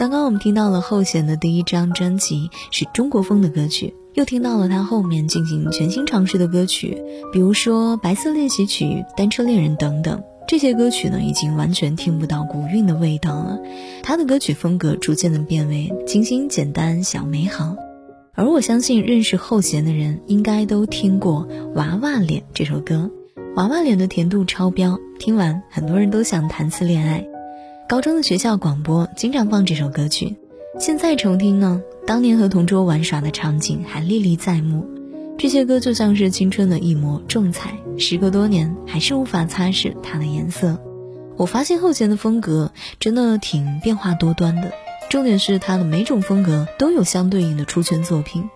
[0.00, 6.96] 刚刚我们听到了后弦的第一张专辑是中国风的歌曲，又听到了他后面进行全新尝试的歌曲，
[7.34, 10.22] 比如说《白色练习曲》《单车恋人》等等。
[10.48, 13.58] 这些歌曲呢，已经完全听不到古韵的味道了。
[14.02, 17.76] 他的歌曲风格逐渐的变为清新、简单、小美好。
[18.34, 23.10] 而我相信，认识后弦的人应该都听过《娃娃脸》这首歌，
[23.54, 27.26] 《娃娃脸》的甜度超标，听完很多人都想谈次恋爱。
[27.90, 30.36] 高中的学校广播经常放这首歌曲，
[30.78, 34.86] 现在重听呢，当年和同桌玩耍的场景还历历在目。
[35.36, 40.78] 这些歌就像是青春的一抹重彩，时隔多年还是无法擦拭它的颜色。
[41.36, 44.70] 我发现后弦的风格真的挺变化多端的，
[45.08, 48.48] 重点是他的每种风格都有相对应的出圈作品。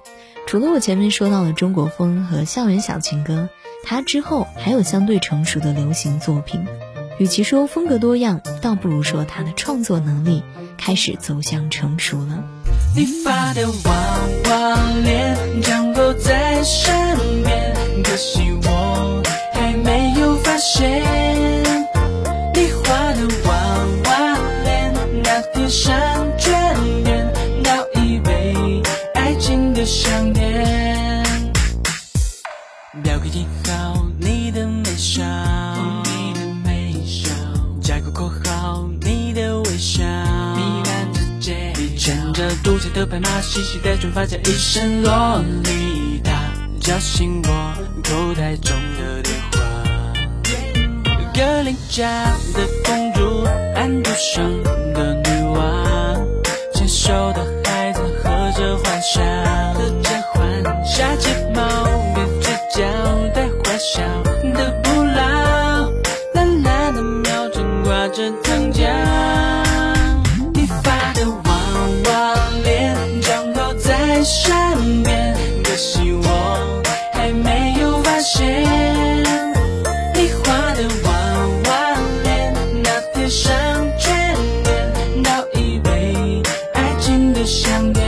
[0.47, 3.49] 除了我前面说到的中国风和校园小情歌，
[3.83, 6.65] 他之后还有相对成熟的流行作品。
[7.17, 10.43] 与其说风格多样，倒不如说他的创作能力
[10.79, 12.43] 开始走向成熟了。
[12.97, 13.93] 你发的娃
[14.49, 16.95] 娃脸降落在身
[17.43, 20.99] 边，可惜我还没有发现。
[22.55, 25.95] 你画的娃娃脸那贴上
[26.39, 26.51] 眷
[27.05, 27.31] 恋，
[27.63, 27.71] 倒
[28.01, 31.23] 以为爱情的项链，
[33.03, 34.34] 标个记号你
[42.75, 46.33] 独裁的白马，细细的卷发加一身洛丽塔，
[46.81, 47.73] 叫醒我
[48.03, 49.61] 口袋中的电话。
[51.33, 53.45] 格林家的公主，
[53.77, 54.61] 安徒生
[54.93, 56.27] 的女王，
[56.73, 59.25] 牵手的孩子喝着幻想，
[59.75, 61.09] 喝着幻想，
[87.65, 88.04] 情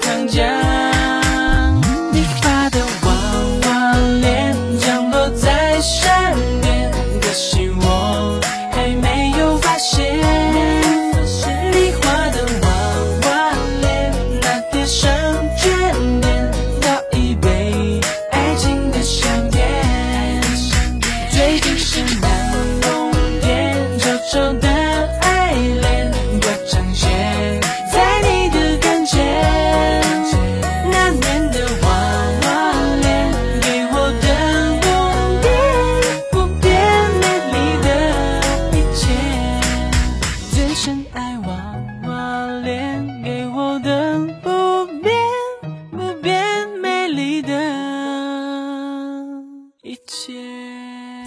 [0.00, 0.51] 看见。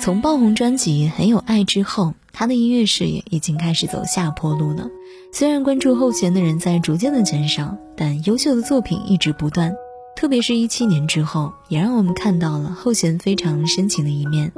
[0.06, 4.88] 从爆红专辑《很有爱》之后，他的音乐事业已经开始走下坡路了。
[5.34, 9.74] 虽然关注后弦的人在逐渐的减少，但优秀的作品一直不断。
[10.16, 14.52] 特别是一七年之后，也让我们看到了后弦非常深情的一面。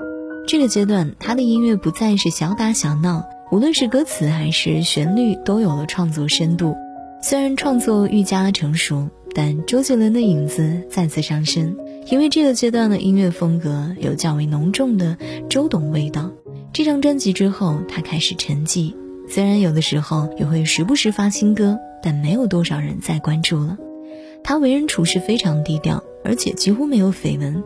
[0.46, 6.76] 这个阶段，他的音乐不再是小打小闹，无论是歌词还是旋律，都有了创作深度。
[7.24, 9.08] 虽然创作愈加成熟。
[9.36, 11.76] 但周杰伦的影子再次上升，
[12.10, 15.18] 因为这个阶段的音乐风格有较为浓重的
[15.50, 16.32] 周董味道。
[16.72, 18.94] 这张专辑之后，他开始沉寂，
[19.28, 23.78] 虽然有的时候也会时不时发新歌，但没有多少人再关注了。
[24.44, 27.62] 他为人处事非常低调，而且几乎没有绯闻，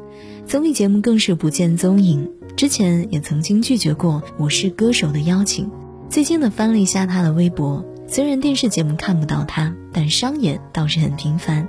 [0.48, 2.28] 综艺节目更是不见踪影。
[2.56, 5.70] 之前也曾经拒绝过《我是歌手》的邀请。
[6.10, 11.68] 最近的翻了一下他的微博，虽然电视节目看不到他，但商演倒是很频繁。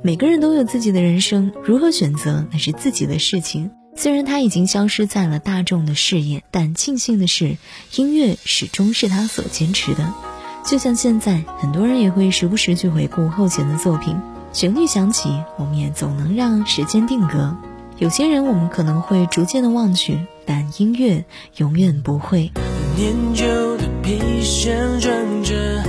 [0.00, 3.72] 每个人都有自己的人生，如何选择那是自己的事情。
[3.96, 7.56] 虽然他已经消失在了大众的视野，但庆幸的是，
[7.96, 10.14] 音乐始终是他所坚持的。
[10.64, 14.16] 就像现在，很多人也会时不时去回顾后弦的作品。
[14.52, 17.56] 旋律响起，我们也总能让时间定格。
[17.98, 21.24] 有些人我们可能会逐渐的忘却，但音乐
[21.56, 22.52] 永远不会。
[22.96, 25.82] 念旧的皮箱装着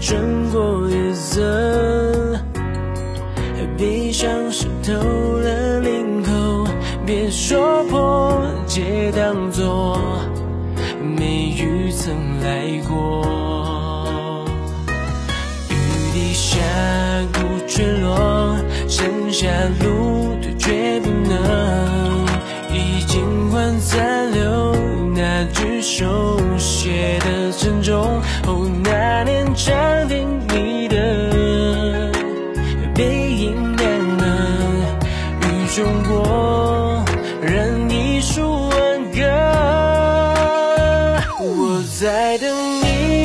[0.00, 2.38] 穿过夜色，
[3.78, 4.92] 悲伤湿透
[5.38, 6.66] 了领口，
[7.06, 9.98] 别说破，借当作。
[11.16, 14.44] 没雨曾来过，
[15.70, 15.74] 雨
[16.12, 16.58] 滴下
[17.32, 18.56] 鼓坠落，
[18.88, 19.46] 剩下
[19.80, 22.26] 路途却不能，
[22.72, 24.23] 已经换在
[25.46, 28.18] 那句手写的珍重。
[28.46, 30.96] 哦，那年长亭你的
[32.94, 34.98] 背影亮了，
[35.42, 37.04] 雨中我，
[37.42, 38.64] 任一束。
[42.00, 42.50] 在等
[42.82, 43.23] 你，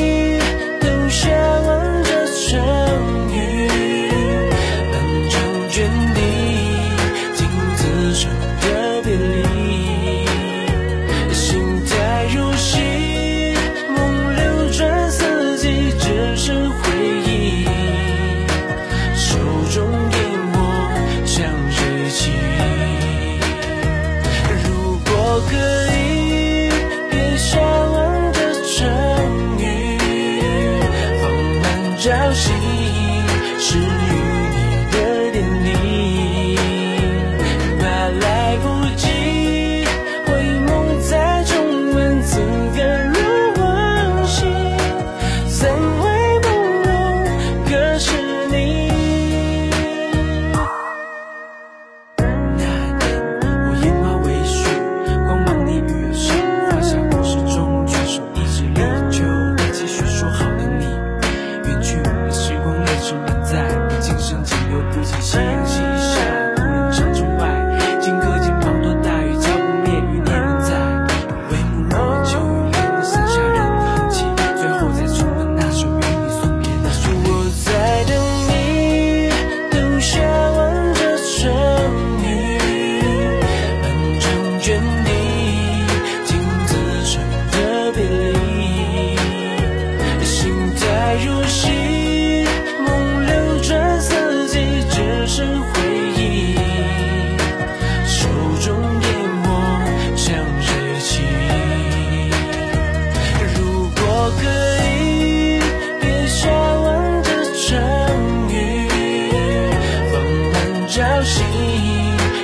[110.90, 111.44] 朝夕，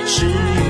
[0.05, 0.66] 是与。